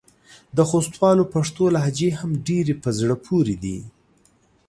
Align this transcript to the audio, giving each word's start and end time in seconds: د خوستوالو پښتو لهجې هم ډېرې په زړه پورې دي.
د 0.57 0.59
خوستوالو 0.69 1.23
پښتو 1.33 1.63
لهجې 1.75 2.09
هم 2.19 2.31
ډېرې 2.47 2.73
په 2.83 2.89
زړه 2.99 3.15
پورې 3.25 3.55
دي. 3.63 3.79